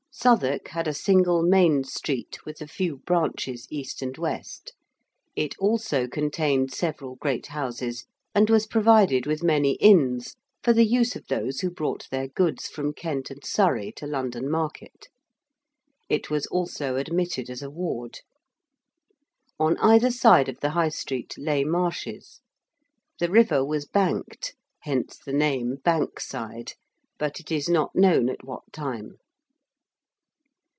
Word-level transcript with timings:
Southwark 0.13 0.67
had 0.67 0.89
a 0.89 0.93
single 0.93 1.41
main 1.41 1.85
street 1.85 2.43
with 2.45 2.59
a 2.61 2.67
few 2.67 2.97
branches 2.97 3.65
east 3.71 4.01
and 4.01 4.15
west: 4.17 4.73
it 5.37 5.57
also 5.57 6.05
contained 6.05 6.73
several 6.73 7.15
great 7.15 7.47
houses, 7.47 8.03
and 8.35 8.49
was 8.49 8.67
provided 8.67 9.25
with 9.25 9.41
many 9.41 9.75
Inns 9.75 10.35
for 10.61 10.73
the 10.73 10.83
use 10.85 11.15
of 11.15 11.25
those 11.27 11.61
who 11.61 11.71
brought 11.71 12.09
their 12.11 12.27
goods 12.27 12.67
from 12.67 12.91
Kent 12.91 13.31
and 13.31 13.45
Surrey 13.45 13.93
to 13.93 14.05
London 14.05 14.51
Market. 14.51 15.07
It 16.09 16.29
was 16.29 16.45
also 16.47 16.97
admitted 16.97 17.49
as 17.49 17.61
a 17.61 17.69
ward. 17.71 18.19
On 19.57 19.77
either 19.77 20.11
side 20.11 20.49
of 20.49 20.59
the 20.59 20.71
High 20.71 20.89
Street 20.89 21.35
lay 21.37 21.63
marshes. 21.63 22.41
The 23.21 23.31
river 23.31 23.63
was 23.65 23.85
banked 23.85 24.55
hence 24.81 25.17
the 25.17 25.33
name 25.33 25.75
Bank 25.85 26.19
Side 26.19 26.73
but 27.17 27.39
it 27.39 27.49
is 27.49 27.69
not 27.69 27.95
known 27.95 28.27
at 28.27 28.43
what 28.43 28.73
time. 28.73 29.15